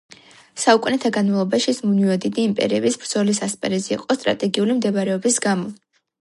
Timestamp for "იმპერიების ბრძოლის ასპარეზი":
2.49-3.95